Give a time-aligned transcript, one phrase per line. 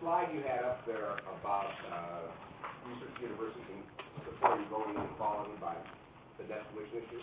[0.00, 2.30] slide you had up there about, uh,
[2.88, 3.84] research universities
[4.24, 5.74] supporting voting equality by
[6.38, 7.22] the debt tuition issue,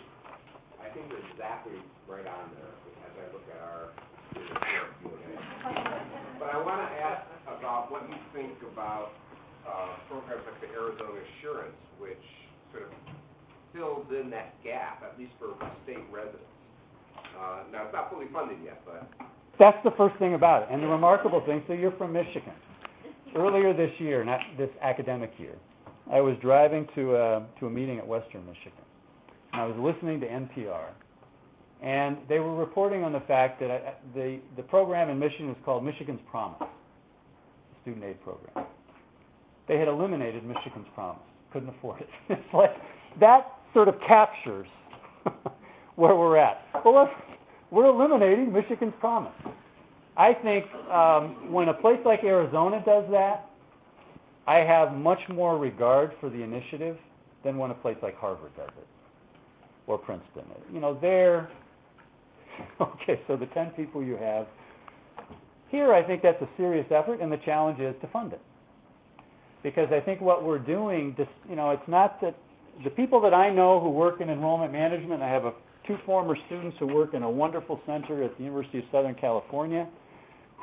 [0.80, 3.90] I think you're exactly right on there as I look at our
[6.38, 9.12] But I wanna ask about what you think about,
[9.66, 12.22] uh, programs like the Arizona Assurance, which
[12.72, 12.92] sort of
[13.72, 15.54] fills in that gap, at least for
[15.84, 16.44] state residents.
[17.38, 19.08] Uh, now, it's not fully funded yet, but
[19.58, 20.68] That's the first thing about it.
[20.70, 22.52] And the remarkable thing, so you're from Michigan.
[23.36, 25.56] Earlier this year, not this academic year,
[26.10, 28.72] I was driving to a, to a meeting at Western Michigan.
[29.52, 30.88] And I was listening to NPR.
[31.82, 35.56] And they were reporting on the fact that I, the, the program in Michigan is
[35.64, 36.68] called Michigan's Promise,
[37.82, 38.66] student aid program.
[39.68, 41.22] They had eliminated Michigan's Promise,
[41.52, 42.08] couldn't afford it.
[42.30, 42.70] It's like,
[43.20, 44.68] that sort of captures
[45.96, 46.62] where we're at.
[46.84, 47.10] Well,
[47.70, 49.32] we're eliminating Michigan's Promise.
[50.16, 53.50] I think um, when a place like Arizona does that,
[54.46, 56.96] I have much more regard for the initiative
[57.44, 58.86] than when a place like Harvard does it
[59.86, 60.44] or Princeton.
[60.72, 61.50] You know, they're
[62.80, 63.20] okay.
[63.26, 64.46] So the ten people you have
[65.68, 68.40] here, I think that's a serious effort, and the challenge is to fund it.
[69.62, 71.16] Because I think what we're doing,
[71.48, 72.36] you know, it's not that
[72.84, 75.22] the people that I know who work in enrollment management.
[75.22, 75.52] I have a,
[75.86, 79.88] two former students who work in a wonderful center at the University of Southern California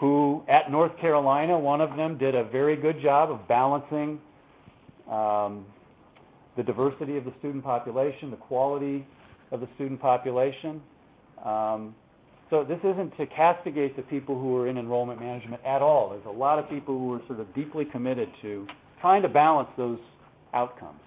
[0.04, 4.20] who at North Carolina, one of them did a very good job of balancing
[5.10, 5.66] um,
[6.58, 9.08] the diversity of the student population, the quality
[9.54, 10.82] of the student population.
[11.46, 11.96] Um,
[12.50, 16.10] so this isn't to castigate the people who are in enrollment management at all.
[16.10, 18.68] There's a lot of people who are sort of deeply committed to
[19.00, 20.00] trying to balance those
[20.54, 21.00] outcomes.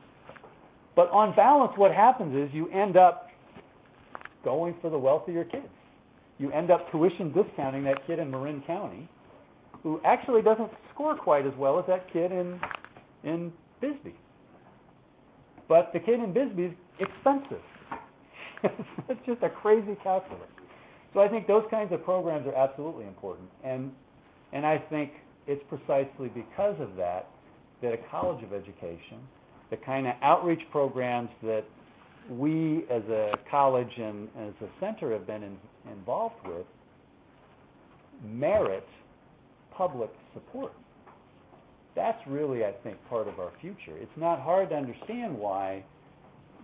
[0.95, 3.29] But on balance, what happens is you end up
[4.43, 5.69] going for the wealthier kids
[6.39, 9.09] you end up tuition discounting that kid in Marin County
[9.83, 12.59] who actually doesn't score quite as well as that kid in
[13.25, 14.17] in Bisbee.
[15.69, 17.63] But the kid in Bisbee is expensive.
[19.09, 20.49] it's just a crazy calculus.
[21.15, 23.49] So I think those kinds of programs are absolutely important.
[23.65, 23.93] And
[24.53, 25.13] and I think
[25.47, 27.29] it's precisely because of that
[27.83, 29.19] that a college of education,
[29.71, 31.65] the kind of outreach programs that
[32.31, 35.57] we as a college and as a center have been in,
[35.91, 36.67] involved with
[38.25, 38.87] merit
[39.77, 40.73] public support.
[41.95, 43.97] That's really, I think, part of our future.
[43.97, 45.85] It's not hard to understand why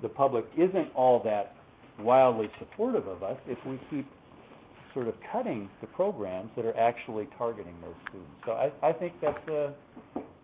[0.02, 1.54] the public isn't all that
[2.00, 4.06] wildly supportive of us if we keep
[4.94, 8.32] sort of cutting the programs that are actually targeting those students.
[8.44, 9.72] So I, I think that's a,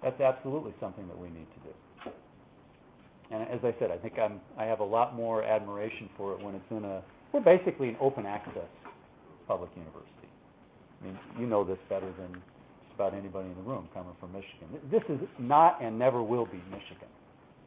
[0.03, 1.75] that's absolutely something that we need to do.
[3.31, 6.43] And as I said, I think I'm, I have a lot more admiration for it
[6.43, 7.03] when it's in a,
[7.33, 8.69] we're basically an open access
[9.47, 10.29] public university.
[11.01, 14.33] I mean, you know this better than just about anybody in the room coming from
[14.33, 14.69] Michigan.
[14.91, 17.09] This is not and never will be Michigan.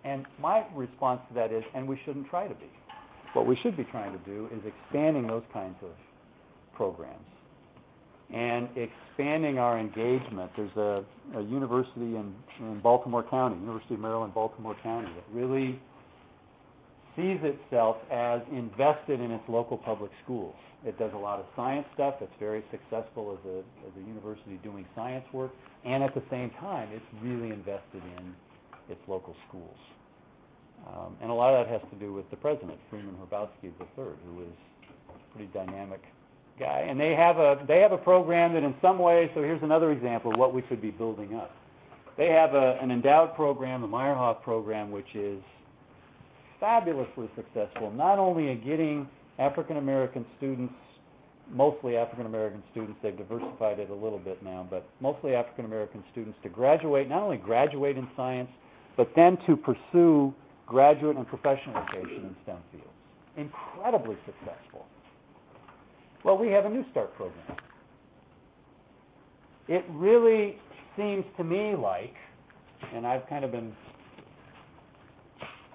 [0.04, 2.70] And my response to that is, and we shouldn't try to be.
[3.34, 5.92] What we should be trying to do is expanding those kinds of
[6.76, 7.26] programs
[8.34, 10.52] and expanding our engagement.
[10.56, 11.04] There's a,
[11.38, 15.80] a university in, in Baltimore County, University of Maryland, Baltimore County, that really
[17.16, 20.56] sees itself as invested in its local public schools.
[20.86, 22.16] It does a lot of science stuff.
[22.22, 25.52] It's very successful as a, as a university doing science work,
[25.86, 28.34] and at the same time, it's really invested in
[28.90, 29.78] its local schools.
[30.88, 34.16] Um, and a lot of that has to do with the president, Freeman Hrabowski III,
[34.26, 34.56] who is
[35.10, 36.02] a pretty dynamic
[36.60, 36.86] guy.
[36.88, 39.92] And they have a they have a program that in some ways, so here's another
[39.92, 41.52] example of what we could be building up.
[42.18, 45.42] They have a, an endowed program, the Meyerhoff program, which is
[46.60, 50.74] fabulously successful, not only in getting African American students,
[51.50, 56.04] mostly African American students, they've diversified it a little bit now, but mostly African American
[56.12, 58.50] students to graduate, not only graduate in science,
[58.96, 60.34] but then to pursue
[60.68, 62.88] graduate and professional education in STEM fields.
[63.38, 64.86] Incredibly successful.
[66.24, 67.58] Well, we have a New Start program.
[69.68, 70.58] It really
[70.96, 72.14] seems to me like,
[72.94, 73.74] and I've kind of been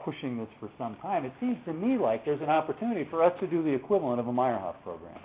[0.04, 3.32] pushing this for some time, it seems to me like there's an opportunity for us
[3.40, 5.18] to do the equivalent of a Meyerhoff program.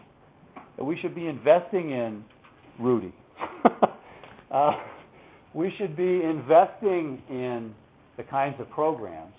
[0.77, 2.24] That we should be investing in
[2.79, 3.13] Rudy.
[4.51, 4.71] uh,
[5.53, 7.75] we should be investing in
[8.17, 9.33] the kinds of programs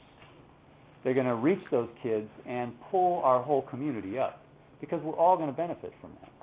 [1.02, 4.42] that are going to reach those kids and pull our whole community up
[4.82, 6.34] because we're all going to benefit from that.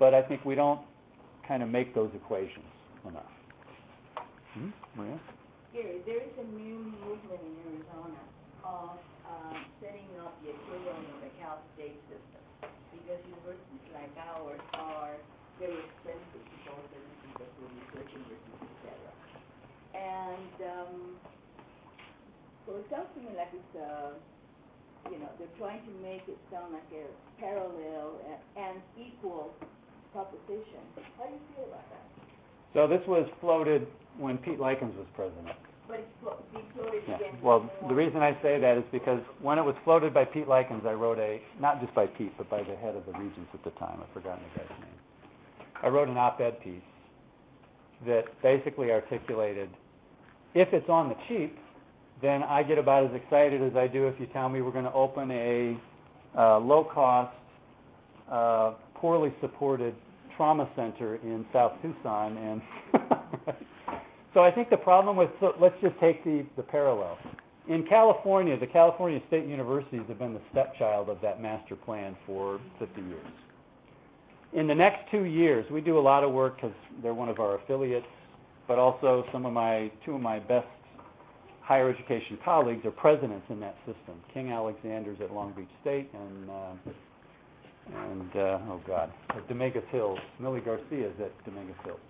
[0.00, 0.80] But I think we don't
[1.46, 2.64] kind of make those equations
[3.04, 3.28] enough.
[4.56, 4.72] Hmm?
[4.96, 5.20] Maria?
[5.76, 8.18] Gary, there is a new movement in Arizona
[8.64, 8.96] of
[9.28, 9.54] uh,
[9.84, 12.40] setting up the equivalent of the Cal State system.
[12.96, 15.14] Because universities like ours are
[15.60, 19.12] very expensive to both the research universities, et cetera.
[20.00, 20.96] And, um,
[22.64, 24.39] so it sounds to me like it's, uh, you know,
[25.40, 27.08] they're trying to make it sound like a
[27.40, 28.20] parallel
[28.56, 29.50] and, equal
[30.12, 30.84] proposition.
[31.16, 32.04] How do you feel about that?
[32.74, 33.86] So this was floated
[34.18, 35.56] when Pete Likins was president.
[35.88, 39.58] But it's flo- be floated Yeah, well, the reason I say that is because when
[39.58, 42.62] it was floated by Pete Likins, I wrote a, not just by Pete, but by
[42.62, 44.98] the head of the Regents at the time, I've forgotten the guy's name.
[45.82, 46.82] I wrote an op-ed piece
[48.06, 49.70] that basically articulated,
[50.54, 51.56] if it's on the cheap,
[52.22, 54.92] then I get about as excited as I do if you tell me we're gonna
[54.92, 55.76] open a,
[56.36, 57.34] uh, low-cost,
[58.30, 59.94] uh, poorly supported
[60.36, 62.62] trauma center in South Tucson and,
[64.34, 67.18] so I think the problem with, so let's just take the, the parallel.
[67.68, 72.58] In California, the California State Universities have been the stepchild of that master plan for
[72.78, 73.26] fifty years.
[74.52, 76.72] In the next two years, we do a lot of work because
[77.02, 78.06] they're one of our affiliates,
[78.66, 80.66] but also some of my, two of my best
[81.70, 84.16] higher education colleagues are presidents in that system.
[84.34, 86.72] King Alexander's at Long Beach State and, uh,
[87.94, 92.00] and, uh, oh God, at Dominguez Hills, Millie Garcia's at Dominguez Hills.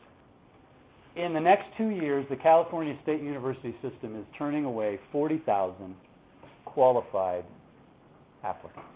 [1.15, 5.95] In the next two years, the California State University system is turning away forty thousand
[6.65, 7.45] qualified
[8.43, 8.89] applicants.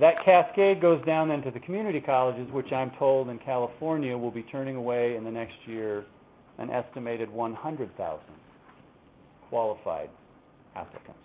[0.00, 4.32] That cascade goes down then to the community colleges, which I'm told in California will
[4.32, 6.04] be turning away in the next year
[6.58, 8.34] an estimated one hundred thousand
[9.50, 10.08] qualified
[10.74, 11.18] applicants.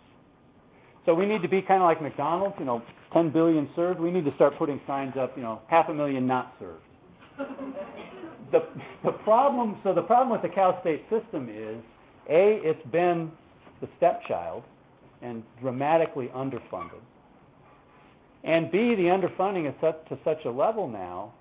[1.06, 2.82] So we need to be kind of like McDonald's, you know,
[3.14, 6.28] ten billion served, we need to start putting signs up, you know, half a million
[6.28, 6.84] not served.
[8.52, 8.60] The,
[9.04, 11.84] the problem, so the problem with the Cal State system is,
[12.30, 13.32] A, it's been
[13.82, 14.64] the stepchild
[15.24, 17.02] and dramatically underfunded.
[18.44, 21.34] And B, the underfunding is such, to such a level now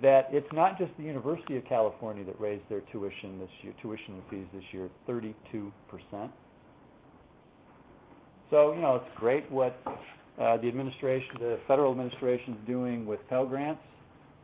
[0.00, 4.14] that it's not just the University of California that raised their tuition this year, tuition
[4.14, 6.30] and fees this year, thirty-two percent.
[8.50, 9.78] So, you know, it's great what,
[10.38, 13.80] uh, the administration, the federal administration's doing with Pell Grants,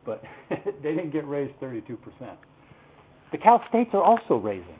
[0.05, 2.37] but they didn't get raised thirty-two percent.
[3.31, 4.79] The Cal States are also raising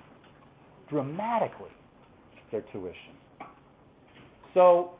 [0.89, 1.69] dramatically
[2.51, 3.13] their tuition.
[4.54, 4.92] So,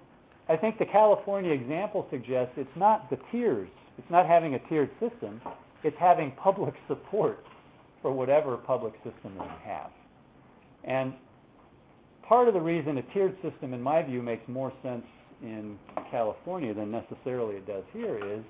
[0.48, 4.90] I think the California example suggests it's not the tiers, it's not having a tiered
[5.00, 5.42] system,
[5.84, 7.44] it's having public support
[8.02, 9.92] for whatever public system that you have.
[10.86, 11.14] And
[12.24, 15.04] part of the reason a tiered system, in my view, makes more sense
[15.44, 15.78] in
[16.10, 18.44] California than necessarily it does here is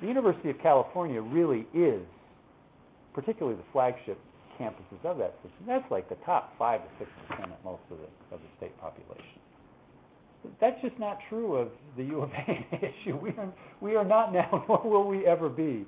[0.00, 2.02] the University of California really is,
[3.14, 4.18] particularly the flagship
[4.58, 7.98] campuses of that system, that's like the top five to six percent at most of
[7.98, 9.40] the, of the state population.
[10.60, 13.16] That's just not true of the U of A issue.
[13.16, 15.86] We are, we are not now, nor will we ever be,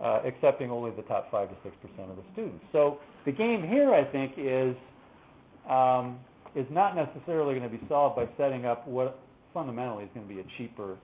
[0.00, 2.64] uh, accepting only the top five to six percent of the students.
[2.72, 4.76] So the game here, I think, is,
[5.68, 6.18] um,
[6.54, 9.18] is not necessarily gonna be solved by setting up what
[9.52, 10.96] fundamentally is gonna be a cheaper,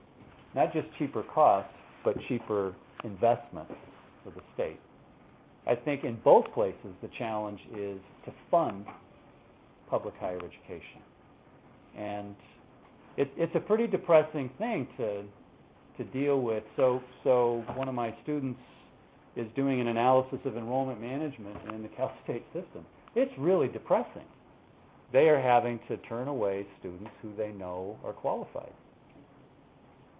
[0.55, 1.69] not just cheaper cost,
[2.03, 3.67] but cheaper investment
[4.23, 4.79] for the state.
[5.67, 8.85] I think in both places, the challenge is to fund
[9.89, 11.01] public higher education.
[11.97, 12.35] And
[13.21, 15.23] it, it's a pretty depressing thing to,
[15.97, 16.63] to deal with.
[16.75, 18.59] So, so one of my students
[19.35, 22.83] is doing an analysis of enrollment management in the Cal State system.
[23.15, 24.25] It's really depressing.
[25.13, 28.71] They are having to turn away students who they know are qualified.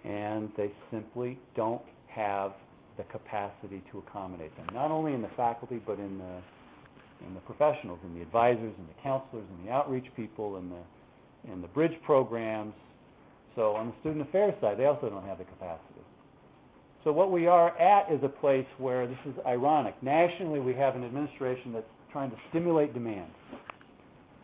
[0.03, 2.51] And they simply don't have
[2.97, 7.39] the capacity to accommodate them, not only in the faculty, but in the, in the
[7.41, 11.67] professionals, in the advisors, and the counselors, and the outreach people, and the, and the
[11.69, 12.73] bridge programs.
[13.55, 16.01] So on the student affairs side, they also don't have the capacity.
[17.03, 20.95] So what we are at is a place where, this is ironic, nationally we have
[20.95, 23.31] an administration that's trying to stimulate demand.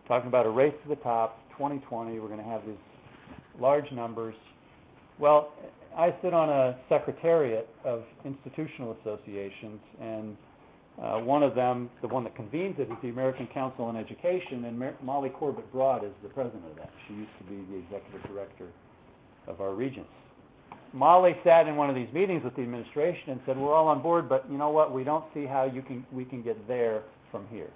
[0.07, 2.75] Talking about a race to the top, 2020, we're going to have these
[3.59, 4.35] large numbers.
[5.19, 5.53] Well,
[5.95, 10.37] I sit on a secretariat of institutional associations, and
[11.01, 14.65] uh, one of them, the one that convenes it, is the American Council on Education,
[14.65, 16.89] and Molly Corbett Broad is the president of that.
[17.07, 18.67] She used to be the executive director
[19.47, 20.09] of our regents.
[20.93, 24.01] Molly sat in one of these meetings with the administration and said, "We're all on
[24.01, 24.93] board, but you know what?
[24.93, 27.69] We don't see how you can we can get there from here.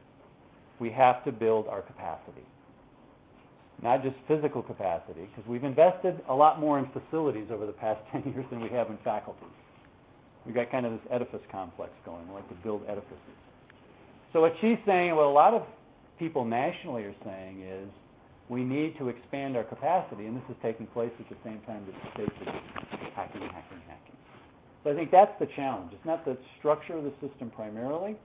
[0.80, 2.46] We have to build our capacity."
[3.82, 8.00] not just physical capacity, because we've invested a lot more in facilities over the past
[8.12, 9.46] 10 years than we have in faculty.
[10.46, 12.28] We've got kind of this edifice complex going.
[12.28, 13.38] We like to build edifices.
[14.34, 15.64] So what she's saying, and what a lot of
[16.18, 17.90] people nationally are saying is,
[18.52, 21.88] we need to expand our capacity, and this is taking place at the same time
[21.88, 24.18] that the are just hacking, hacking, hacking.
[24.84, 25.94] So I think that's the challenge.
[25.94, 28.18] It's not the structure of the system primarily,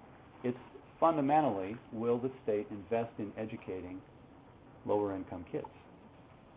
[0.42, 0.58] it's
[0.98, 4.02] fundamentally, will the state invest in educating
[4.84, 5.70] lower-income kids?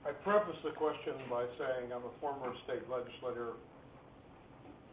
[0.03, 3.53] I preface the question by saying I'm a former state legislator,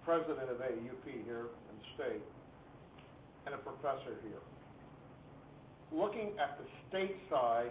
[0.05, 2.25] president of AAUP here in the state,
[3.47, 4.45] and a professor here.
[5.93, 7.71] Looking at the state side,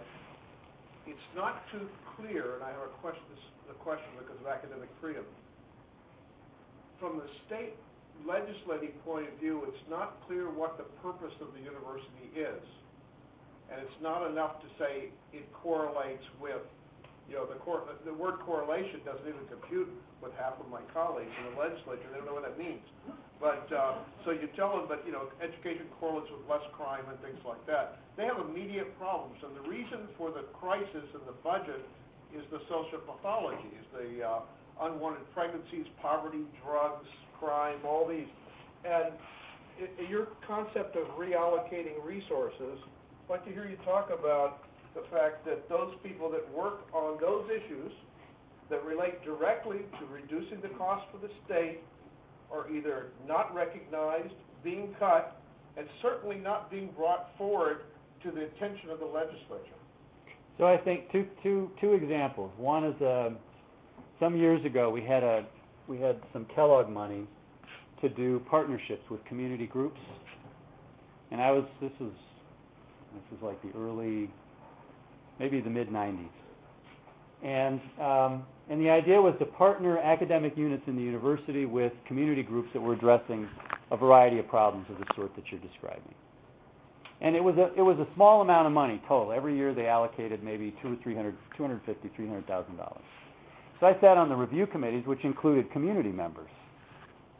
[1.06, 1.86] it's not too
[2.16, 5.24] clear, and I have a question, this, question because of academic freedom.
[6.98, 7.74] From the state
[8.26, 12.62] legislative point of view, it's not clear what the purpose of the university is.
[13.70, 16.62] And it's not enough to say it correlates with,
[17.28, 19.90] you know, the cor, the word correlation doesn't even compute
[20.22, 22.82] with half of my colleagues in the legislature, they don't know what that means.
[23.40, 27.20] But, uh, so you tell them, but, you know, education correlates with less crime and
[27.20, 27.98] things like that.
[28.16, 31.84] They have immediate problems, and the reason for the crisis in the budget
[32.32, 34.40] is the social pathologies, the, uh,
[34.80, 38.28] unwanted pregnancies, poverty, drugs, crime, all these.
[38.84, 39.12] And
[39.80, 42.78] i- i- your concept of reallocating resources,
[43.24, 44.65] I'd like to hear you talk about
[44.96, 47.92] the fact that those people that work on those issues
[48.70, 51.80] that relate directly to reducing the cost for the state
[52.50, 54.34] are either not recognized,
[54.64, 55.40] being cut,
[55.76, 57.82] and certainly not being brought forward
[58.24, 59.78] to the attention of the legislature.
[60.58, 62.50] So I think two, two, two examples.
[62.56, 63.30] One is, uh,
[64.18, 65.44] some years ago, we had a,
[65.86, 67.26] we had some Kellogg money
[68.00, 70.00] to do partnerships with community groups.
[71.30, 72.12] And I was, this was,
[73.14, 74.30] this was like the early,
[75.38, 76.26] maybe the mid-nineties.
[77.42, 82.42] And, um, and the idea was to partner academic units in the university with community
[82.42, 83.48] groups that were addressing
[83.90, 86.14] a variety of problems of the sort that you're describing.
[87.20, 89.32] And it was a, it was a small amount of money total.
[89.32, 92.76] Every year they allocated maybe two or three hundred, two hundred fifty, three hundred thousand
[92.76, 93.04] dollars.
[93.80, 96.50] So I sat on the review committees, which included community members.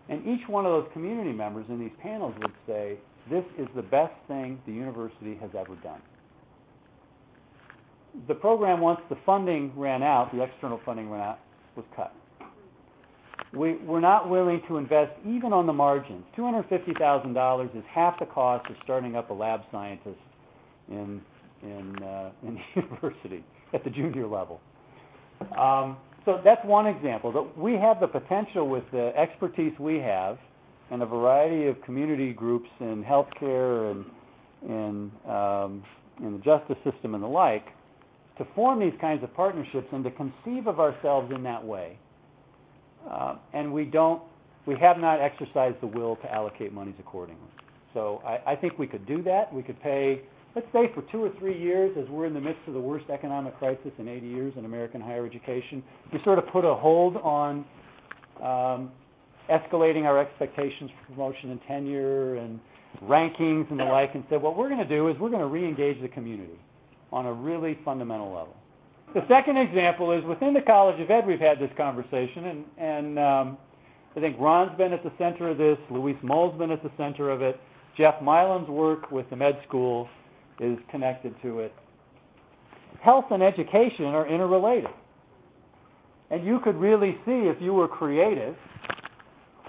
[0.08, 2.96] And each one of those community members in these panels would say,
[3.28, 6.00] this is the best thing the university has ever done.
[8.28, 11.38] The program, once the funding ran out, the external funding ran out,
[11.76, 12.14] was cut.
[13.52, 16.24] We, we're not willing to invest even on the margins.
[16.34, 20.18] Two hundred fifty thousand dollars is half the cost of starting up a lab scientist
[20.90, 21.20] in,
[21.62, 24.60] in, uh, in the university at the junior level.
[25.58, 27.32] Um, so that's one example.
[27.32, 30.38] That we have the potential with the expertise we have
[30.90, 34.04] and a variety of community groups in healthcare and
[34.62, 35.84] in, um,
[36.20, 37.66] in the justice system and the like
[38.38, 41.98] to form these kinds of partnerships and to conceive of ourselves in that way.
[43.10, 44.22] Uh, and we don't,
[44.66, 47.48] we have not exercised the will to allocate monies accordingly.
[47.94, 49.52] So I, I think we could do that.
[49.54, 50.20] We could pay,
[50.54, 53.08] let's say for two or three years, as we're in the midst of the worst
[53.08, 57.16] economic crisis in 80 years in American higher education, we sort of put a hold
[57.16, 57.64] on
[58.42, 58.90] um,
[59.50, 62.60] escalating our expectations for promotion and tenure and
[63.04, 65.46] rankings and the like, and said, what we're going to do is we're going to
[65.46, 66.58] re-engage the community
[67.12, 68.56] on a really fundamental level.
[69.14, 73.18] The second example is within the College of Ed, we've had this conversation, and, and
[73.18, 73.58] um,
[74.16, 77.30] I think Ron's been at the center of this, Luis Moll's been at the center
[77.30, 77.58] of it,
[77.96, 80.08] Jeff Milem's work with the med school
[80.60, 81.72] is connected to it.
[83.02, 84.90] Health and education are interrelated.
[86.30, 88.56] And you could really see, if you were creative,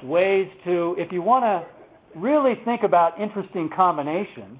[0.04, 4.60] ways to, if you want to really think about interesting combinations,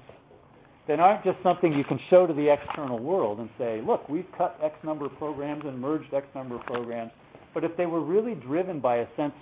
[0.88, 4.26] that aren't just something you can show to the external world and say, look, we've
[4.36, 7.12] cut X number of programs and merged X number of programs,
[7.52, 9.34] but if they were really driven by a sense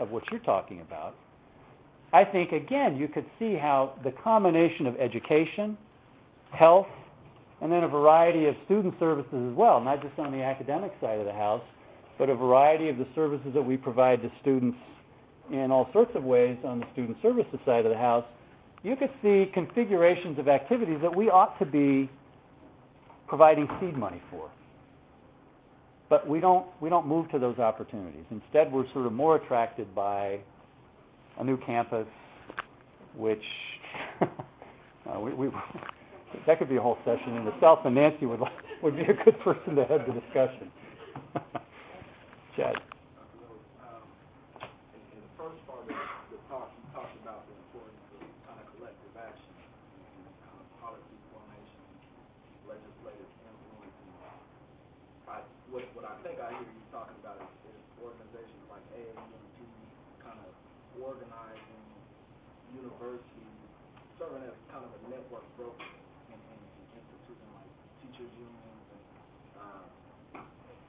[0.00, 1.14] of what you're talking about,
[2.12, 5.76] I think, again, you could see how the combination of education,
[6.50, 6.86] health,
[7.60, 11.18] and then a variety of student services as well, not just on the academic side
[11.18, 11.62] of the house,
[12.18, 14.78] but a variety of the services that we provide to students
[15.52, 18.24] in all sorts of ways on the student services side of the house,
[18.82, 22.10] you could see configurations of activities that we ought to be
[23.28, 24.50] providing seed money for.
[26.08, 28.24] But we don't we don't move to those opportunities.
[28.30, 30.38] Instead, we're sort of more attracted by
[31.38, 32.06] a new campus,
[33.16, 33.42] which
[34.20, 35.48] uh, we, we
[36.46, 38.40] that could be a whole session in itself, and Nancy would
[38.82, 40.70] would be a good person to head the discussion.
[42.56, 42.76] Chad.
[56.56, 59.56] hear you talking about is, is organizations like AAUP
[60.24, 60.52] kind of
[60.96, 61.84] organizing
[62.72, 63.60] universities,
[64.16, 65.84] serving as kind of a network broker
[66.32, 66.62] and, and
[66.96, 67.68] instituting like
[68.00, 69.04] teachers unions and
[69.60, 69.84] uh,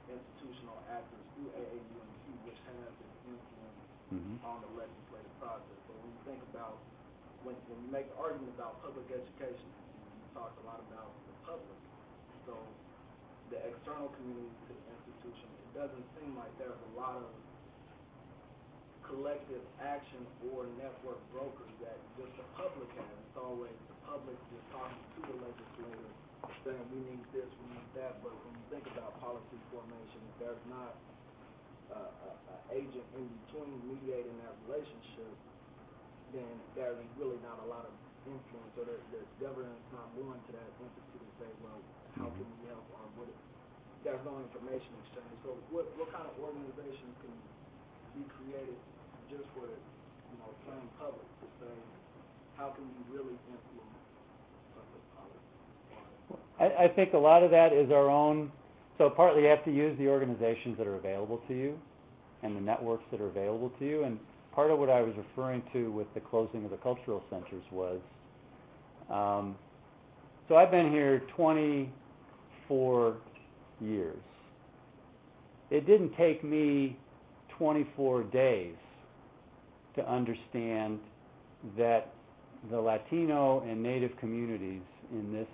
[0.08, 4.36] institutional actors through AAUMC, which has an influence mm-hmm.
[4.48, 5.78] on the legislative process.
[5.84, 6.80] But when you think about
[7.44, 11.34] when, when you make the argument about public education, you, talk a lot about the
[11.44, 11.80] public.
[12.48, 12.56] So
[13.52, 14.52] the external community
[15.78, 17.30] doesn't seem like there's a lot of
[19.06, 23.14] collective action or network brokers that just the public has.
[23.30, 26.10] It's always the public just talking to the legislator,
[26.66, 30.50] saying, we need this, we need that, but when you think about policy formation, if
[30.50, 30.98] there's not
[31.94, 35.30] a, a, a agent in between mediating that relationship,
[36.34, 37.94] then there's really not a lot of
[38.26, 41.80] influence, or the, the government's not willing to that entity to say, well,
[42.18, 42.66] how can mm-hmm.
[42.66, 43.30] we help, or what,
[44.04, 45.36] there's no information exchange.
[45.44, 47.34] So what, what kind of organizations can
[48.16, 48.78] be created
[49.30, 51.74] just for you know, plain public to say,
[52.56, 53.98] how can we really influence
[54.74, 55.42] public policy?
[56.58, 58.50] I, I think a lot of that is our own,
[58.96, 61.78] so partly you have to use the organizations that are available to you
[62.42, 64.04] and the networks that are available to you.
[64.04, 64.18] And
[64.54, 68.00] part of what I was referring to with the closing of the cultural centers was,
[69.10, 69.56] um,
[70.48, 73.16] so I've been here twenty-four
[73.80, 74.18] years.
[75.70, 76.96] It didn't take me
[77.58, 78.74] twenty-four days
[79.96, 80.98] to understand
[81.76, 82.12] that
[82.70, 84.82] the Latino and Native communities
[85.12, 85.48] in this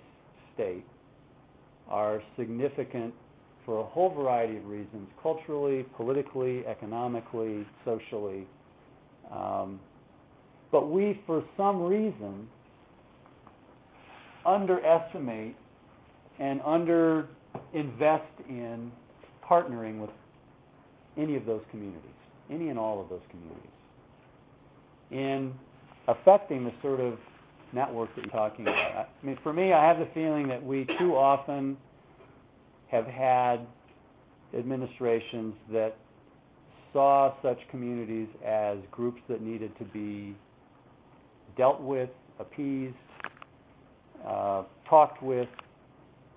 [0.53, 0.85] state
[1.87, 3.13] are significant
[3.65, 8.47] for a whole variety of reasons, culturally, politically, economically, socially.
[9.31, 9.79] Um,
[10.71, 12.47] but we, for some reason,
[14.45, 15.55] underestimate
[16.39, 16.61] and
[17.73, 18.91] underinvest in
[19.47, 20.09] partnering with
[21.17, 22.01] any of those communities,
[22.49, 23.69] any and all of those communities,
[25.11, 25.53] in
[26.07, 27.17] affecting the sort of
[27.73, 29.09] network that you're talking about.
[29.21, 31.77] I mean, for me, I have the feeling that we too often
[32.91, 33.57] have had
[34.57, 35.97] administrations that
[36.93, 40.35] saw such communities as groups that needed to be
[41.57, 42.09] dealt with,
[42.39, 42.95] appeased,
[44.25, 45.49] uh, talked with,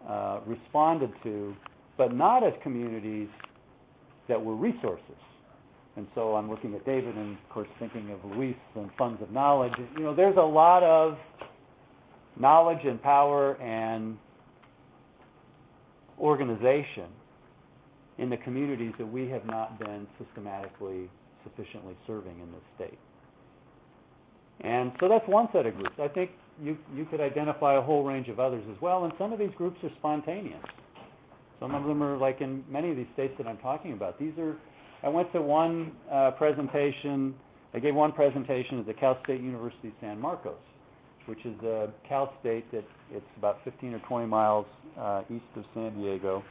[0.06, 1.54] uh, responded to,
[1.96, 3.28] but not as communities
[4.28, 5.02] that were resources.
[5.96, 9.32] And so I'm looking at David and, of course, thinking of Luis and funds of
[9.32, 9.72] knowledge.
[9.96, 11.18] You know, there's a lot of
[12.38, 14.16] knowledge and power and
[16.20, 17.08] organization
[18.18, 21.10] in the communities that we have not been systematically
[21.44, 22.98] sufficiently serving in this state.
[24.60, 25.94] And so that's one set of groups.
[26.00, 26.30] I think
[26.62, 29.54] you you could identify a whole range of others as well, and some of these
[29.56, 30.64] groups are spontaneous.
[31.60, 34.18] Some of them are like in many of these states that I'm talking about.
[34.18, 34.56] These are
[35.02, 37.34] I went to one uh, presentation.
[37.74, 40.54] I gave one presentation at the Cal State University San Marcos,
[41.26, 44.66] which is a Cal State that it's about 15 or 20 miles
[44.98, 46.42] uh, east of San Diego.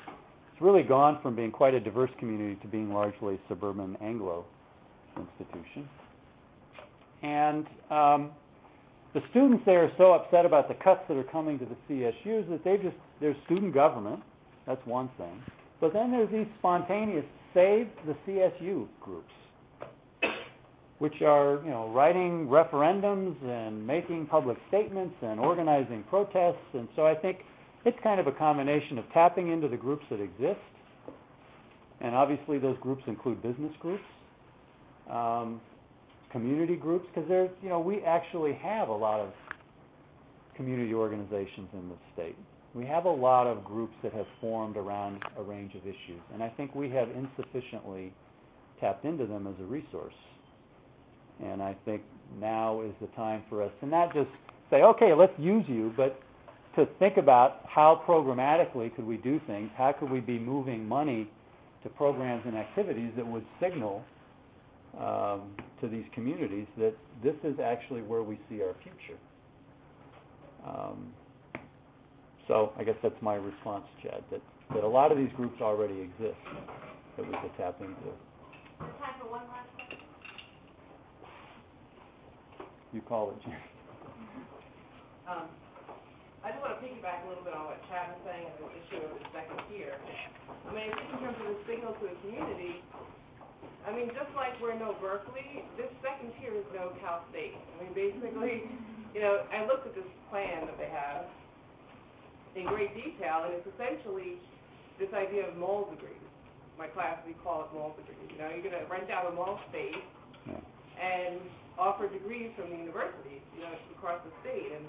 [0.53, 4.45] It's really gone from being quite a diverse community to being largely a suburban Anglo
[5.17, 5.89] institution.
[7.23, 8.31] And um,
[9.17, 12.47] the students there are so upset about the cuts that are coming to the CSUs
[12.51, 14.19] that they just there's student government.
[14.67, 15.41] That's one thing.
[15.81, 19.33] But then there's these spontaneous save the CSU groups,
[20.99, 26.61] which are, you know, writing referendums and making public statements and organizing protests.
[26.75, 27.39] And so I think
[27.85, 30.59] it's kind of a combination of tapping into the groups that exist,
[32.01, 34.03] and obviously those groups include business groups,
[35.09, 35.59] um,
[36.31, 39.29] community groups, because there's, you know, we actually have a lot of
[40.55, 42.35] community organizations in the state.
[42.73, 46.43] We have a lot of groups that have formed around a range of issues, and
[46.43, 48.13] I think we have insufficiently
[48.79, 50.13] tapped into them as a resource.
[51.43, 52.01] And I think
[52.39, 54.29] now is the time for us to not just
[54.69, 56.19] say, okay, let's use you, but
[56.75, 61.29] to think about how programmatically could we do things, how could we be moving money
[61.83, 64.03] to programs and activities that would signal
[64.99, 69.19] um, to these communities that this is actually where we see our future.
[70.65, 71.13] Um,
[72.47, 74.41] so I guess that's my response, Chad, that,
[74.73, 76.39] that a lot of these groups already exist
[77.17, 78.11] that we could tap into.
[78.79, 79.99] Time for one last question.
[82.93, 83.55] You call it, Jen.
[85.27, 85.43] Um,
[86.39, 88.71] I just want to piggyback a little bit on what Chad was saying, and the
[88.79, 89.91] issue of the second tier.
[89.91, 92.79] I mean, in terms of the signal to the community,
[93.87, 97.55] I mean, just like we're no Berkeley, this second tier is no Cal State.
[97.55, 98.67] I mean, basically,
[99.15, 101.23] you know, I looked at this plan that they have
[102.55, 104.41] in great detail, and it's essentially
[104.99, 106.19] this idea of mall degrees.
[106.77, 108.27] My class, we call it mall degrees.
[108.29, 109.97] You know, you're going to rent out a mall space
[110.45, 110.59] Yeah.
[110.99, 111.39] and
[111.77, 114.73] offer degrees from the universities, you know, across the state.
[114.75, 114.85] And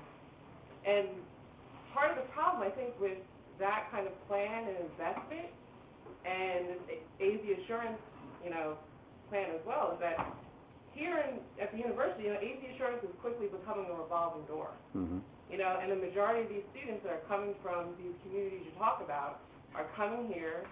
[0.86, 1.08] and
[1.92, 3.18] part of the problem, I think, with
[3.58, 5.50] that kind of plan and investment,
[6.24, 6.78] and
[7.20, 7.98] AZ Assurance,
[8.44, 8.76] you know,
[9.28, 10.16] plan as well, is that
[10.94, 14.70] here in, at the university, you know, AZ Assurance is quickly becoming a revolving door.
[14.96, 15.20] Mm-hmm.
[15.50, 18.72] You know, and the majority of these students that are coming from these communities you
[18.76, 19.40] talk about
[19.74, 20.64] are coming here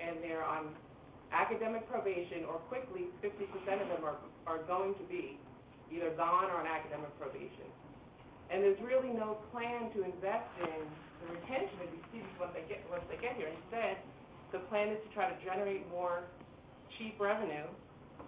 [0.00, 0.72] and they're on
[1.32, 5.36] academic probation or quickly fifty percent of them are, are going to be
[5.92, 7.68] either gone or on academic probation.
[8.50, 10.80] And there's really no plan to invest in
[11.20, 13.48] the retention of these students once they get, once they get here.
[13.48, 14.00] Instead,
[14.52, 16.24] the plan is to try to generate more
[16.96, 17.66] cheap revenue,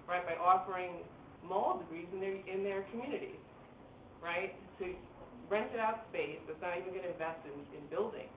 [0.09, 1.07] right, by offering
[1.47, 3.41] mall degrees in their, in their communities,
[4.23, 4.55] right?
[4.79, 4.93] To
[5.49, 8.29] rent it out space, that's not even gonna invest in, in building,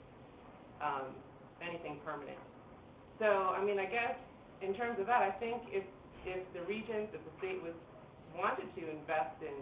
[0.82, 1.14] um,
[1.62, 2.40] anything permanent.
[3.20, 4.18] So, I mean, I guess,
[4.62, 5.84] in terms of that, I think if,
[6.26, 7.76] if the regents, if the state was,
[8.34, 9.54] wanted to invest in,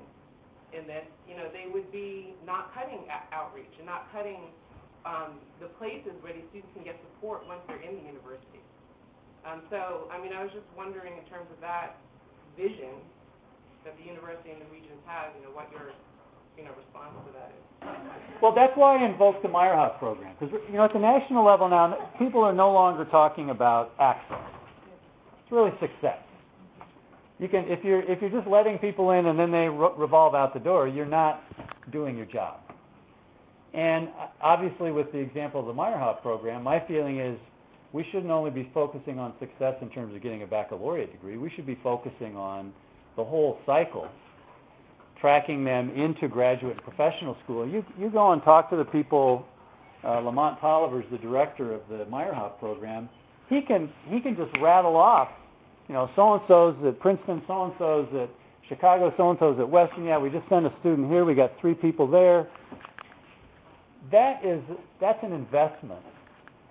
[0.71, 3.03] in this, you know, they would be not cutting
[3.35, 4.47] outreach and not cutting,
[5.03, 8.60] um, the places where these students can get support once they're in the university.
[9.45, 11.97] Um, so, I mean, I was just wondering in terms of that
[12.57, 12.93] vision
[13.83, 15.89] that the university and the regents have, you know, what your,
[16.57, 17.65] you know, response to that is.
[18.41, 21.67] Well, that's why I invoked the Meyerhoff program, because, you know, at the national level
[21.69, 24.45] now, people are no longer talking about access.
[25.41, 26.21] It's really success.
[27.39, 30.35] You can, if you're, if you're just letting people in and then they re- revolve
[30.35, 31.41] out the door, you're not
[31.91, 32.59] doing your job.
[33.73, 37.39] And uh, obviously, with the example of the Meyerhoff program, my feeling is
[37.93, 41.51] we shouldn't only be focusing on success in terms of getting a baccalaureate degree, we
[41.55, 42.73] should be focusing on
[43.17, 44.07] the whole cycle
[45.21, 47.67] tracking them into graduate and professional school.
[47.67, 49.45] You you go and talk to the people.
[50.03, 53.07] Uh, Lamont Toliver's the director of the Meyerhoff program.
[53.47, 55.29] He can he can just rattle off,
[55.87, 58.29] you know, so and so's at Princeton, so and so's at
[58.67, 60.05] Chicago, so and so's at Western.
[60.05, 61.23] Yeah, we just sent a student here.
[61.23, 62.49] We got three people there.
[64.11, 64.61] That is
[64.99, 66.01] that's an investment.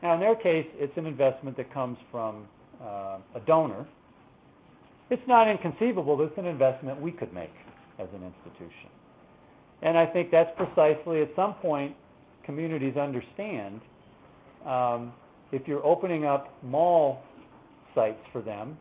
[0.03, 2.47] Now, in their case, it's an investment that comes from
[2.83, 3.87] uh, a donor.
[5.11, 6.17] It's not inconceivable.
[6.19, 7.53] that It's an investment we could make
[7.99, 8.91] as an institution.
[9.83, 11.95] And I think that's precisely, at some point,
[12.45, 13.81] communities understand,
[14.67, 15.13] um,
[15.53, 17.23] if you're opening up mall
[17.95, 18.77] sites for them,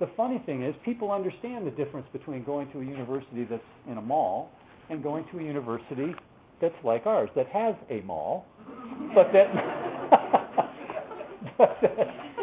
[0.00, 3.98] the funny thing is, people understand the difference between going to a university that's in
[3.98, 4.50] a mall
[4.88, 6.14] and going to a university
[6.60, 8.46] that's like ours, that has a mall,
[9.14, 9.46] but that,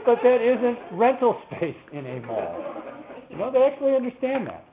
[0.05, 2.73] but that isn't rental space in a mall.
[3.37, 4.65] Know, they actually understand that.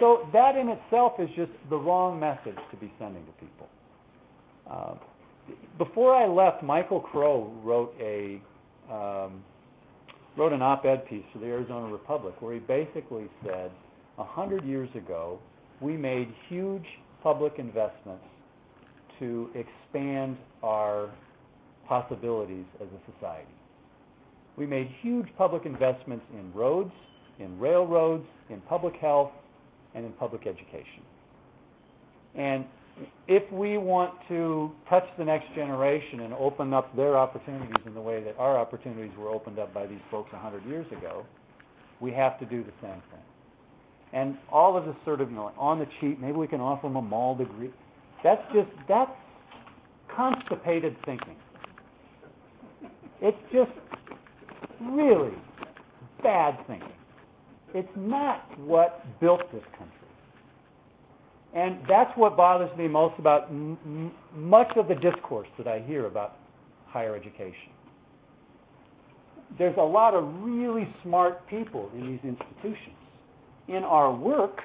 [0.00, 3.68] So that in itself is just the wrong message to be sending to people.
[4.70, 4.94] Uh,
[5.78, 8.40] before I left, Michael Crow wrote a
[8.90, 9.42] um,
[10.36, 13.70] wrote an op-ed piece for the Arizona Republic where he basically said,
[14.18, 15.38] a hundred years ago,
[15.80, 16.84] we made huge
[17.22, 18.24] public investments
[19.20, 21.10] to expand our
[21.88, 23.46] possibilities as a society.
[24.56, 26.92] We made huge public investments in roads,
[27.38, 29.32] in railroads, in public health,
[29.94, 31.02] and in public education.
[32.36, 32.64] And
[33.26, 38.00] if we want to touch the next generation and open up their opportunities in the
[38.00, 41.24] way that our opportunities were opened up by these folks hundred years ago,
[42.00, 43.22] we have to do the same thing.
[44.12, 46.86] And all of this sort of, you know, on the cheap, maybe we can offer
[46.86, 47.70] them a mall degree.
[48.22, 49.10] That's just, that's
[50.14, 51.36] constipated thinking.
[53.20, 53.72] It's just
[54.92, 55.34] really
[56.22, 56.88] bad thinking.
[57.74, 59.94] It's not what built this country.
[61.54, 65.80] And that's what bothers me most about m- m- much of the discourse that I
[65.80, 66.36] hear about
[66.86, 67.70] higher education.
[69.56, 72.96] There's a lot of really smart people in these institutions.
[73.68, 74.58] In our work,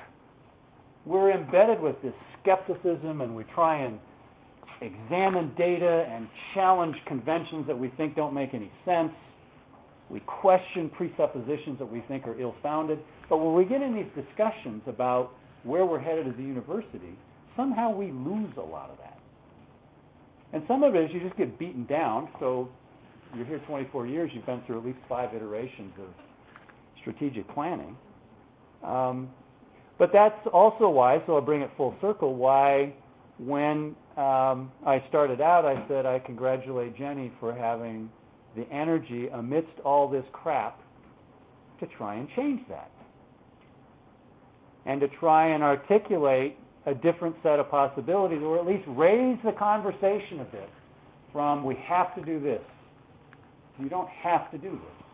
[1.06, 4.00] we're embedded with this skepticism and we try and
[4.82, 9.12] examine data and challenge conventions that we think don't make any sense.
[10.10, 13.00] We question presuppositions that we think are ill-founded.
[13.30, 15.32] But when we get in these discussions about
[15.64, 17.16] where we're headed as a university,
[17.56, 19.20] somehow we lose a lot of that.
[20.52, 22.30] And some of it is you just get beaten down.
[22.40, 22.70] So
[23.36, 26.08] you're here 24 years, you've been through at least five iterations of
[27.02, 27.96] strategic planning.
[28.84, 29.30] Um,
[30.00, 32.94] but that's also why, so I'll bring it full circle, why
[33.38, 38.10] when um, I started out, I said I congratulate Jenny for having
[38.56, 40.80] the energy amidst all this crap
[41.80, 42.92] to try and change that.
[44.86, 49.52] And to try and articulate a different set of possibilities, or at least raise the
[49.52, 50.70] conversation a bit
[51.32, 52.62] from we have to do this.
[53.80, 55.06] You don't have to do this.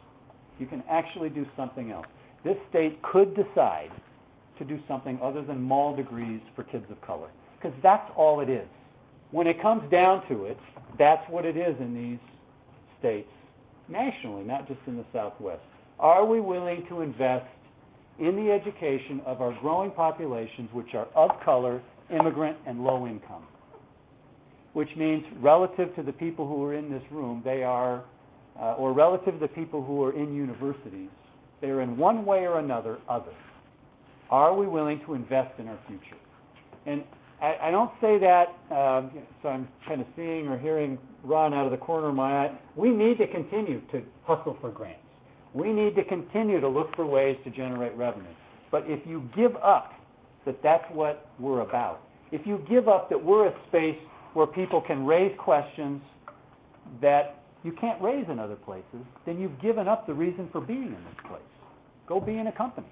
[0.59, 2.05] You can actually do something else.
[2.43, 3.89] This state could decide
[4.59, 8.49] to do something other than mall degrees for kids of color, because that's all it
[8.49, 8.67] is.
[9.31, 10.57] When it comes down to it,
[10.97, 12.19] that's what it is in these
[13.05, 13.29] states
[13.87, 15.61] nationally, not just in the Southwest.
[15.99, 17.45] Are we willing to invest
[18.19, 23.43] in the education of our growing populations, which are of color, immigrant, and low income?
[24.73, 28.03] Which means, relative to the people who are in this room, they are
[28.59, 31.09] uh, or relative to the people who are in universities,
[31.61, 33.33] they're in one way or another other.
[34.29, 36.17] Are we willing to invest in our future?
[36.85, 37.03] And
[37.41, 41.71] I, don't say that, um, so I'm kind of seeing or hearing Ron out of
[41.71, 42.57] the corner of my eye.
[42.75, 45.01] We need to continue to hustle for grants.
[45.53, 48.33] We need to continue to look for ways to generate revenue.
[48.71, 49.93] But if you give up
[50.45, 53.97] that that's what we're about, if you give up that we're a space
[54.33, 56.01] where people can raise questions
[57.01, 60.83] that you can't raise in other places, then you've given up the reason for being
[60.83, 61.41] in this place.
[62.07, 62.87] Go be in a company.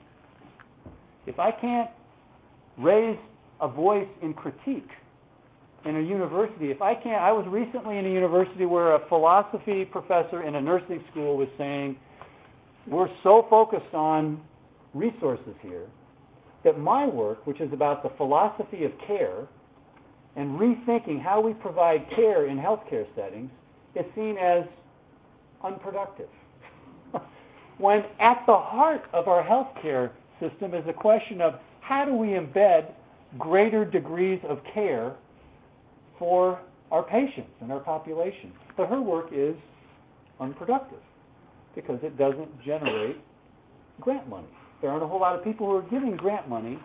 [1.27, 1.89] If I can't
[2.77, 3.17] raise
[3.63, 4.89] a voice in critique
[5.85, 9.85] in a university, if I can't, I was recently in a university where a philosophy
[9.85, 11.97] professor in a nursing school was saying,
[12.87, 14.41] we're so focused on
[14.93, 15.87] resources here
[16.63, 19.47] that my work, which is about the philosophy of care
[20.35, 23.51] and rethinking how we provide care in healthcare settings,
[23.95, 24.63] is seen as
[25.63, 26.29] unproductive.
[27.77, 32.29] when at the heart of our healthcare system is a question of how do we
[32.29, 32.91] embed
[33.37, 35.15] greater degrees of care
[36.19, 36.59] for
[36.91, 38.51] our patients and our population.
[38.77, 39.55] But her work is
[40.39, 40.99] unproductive
[41.75, 43.17] because it doesn't generate
[43.99, 44.47] grant money.
[44.81, 46.77] There aren't a whole lot of people who are giving grant money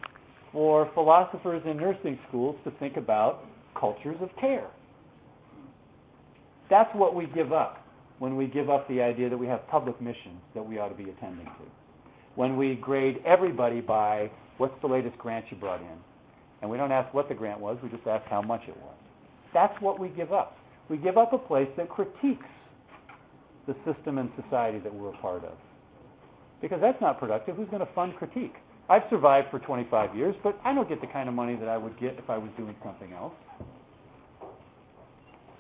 [0.52, 3.44] for philosophers in nursing schools to think about
[3.78, 4.68] cultures of care.
[6.70, 7.84] That's what we give up
[8.18, 10.94] when we give up the idea that we have public missions that we ought to
[10.94, 11.64] be attending to.
[12.34, 15.98] When we grade everybody by what's the latest grant you brought in.
[16.60, 18.94] And we don't ask what the grant was, we just ask how much it was.
[19.54, 20.56] That's what we give up.
[20.88, 22.46] We give up a place that critiques
[23.66, 25.52] the system and society that we're a part of.
[26.60, 27.56] Because that's not productive.
[27.56, 28.54] Who's going to fund critique?
[28.88, 31.76] I've survived for 25 years, but I don't get the kind of money that I
[31.76, 33.34] would get if I was doing something else.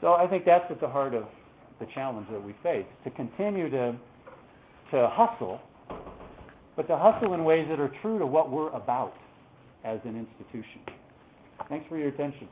[0.00, 1.24] So I think that's at the heart of
[1.78, 3.94] the challenge that we face, to continue to,
[4.92, 5.60] to hustle,
[6.74, 9.12] but to hustle in ways that are true to what we're about
[9.88, 10.80] as an institution.
[11.68, 12.48] Thanks for your attention.